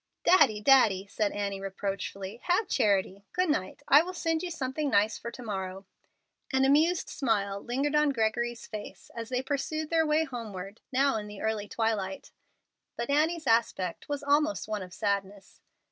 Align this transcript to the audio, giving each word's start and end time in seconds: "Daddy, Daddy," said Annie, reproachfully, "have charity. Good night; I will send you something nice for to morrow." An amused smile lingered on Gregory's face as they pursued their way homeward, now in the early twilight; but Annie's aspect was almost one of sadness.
"Daddy, 0.23 0.59
Daddy," 0.61 1.05
said 1.05 1.31
Annie, 1.31 1.61
reproachfully, 1.61 2.39
"have 2.45 2.67
charity. 2.67 3.23
Good 3.33 3.51
night; 3.51 3.83
I 3.87 4.01
will 4.01 4.15
send 4.15 4.41
you 4.41 4.49
something 4.49 4.89
nice 4.89 5.19
for 5.19 5.29
to 5.29 5.43
morrow." 5.43 5.85
An 6.51 6.65
amused 6.65 7.07
smile 7.07 7.59
lingered 7.61 7.93
on 7.93 8.09
Gregory's 8.09 8.65
face 8.65 9.11
as 9.13 9.29
they 9.29 9.43
pursued 9.43 9.91
their 9.91 10.07
way 10.07 10.23
homeward, 10.23 10.81
now 10.91 11.17
in 11.17 11.27
the 11.27 11.41
early 11.43 11.67
twilight; 11.67 12.31
but 12.97 13.11
Annie's 13.11 13.45
aspect 13.45 14.09
was 14.09 14.23
almost 14.23 14.67
one 14.67 14.81
of 14.81 14.91
sadness. 14.91 15.61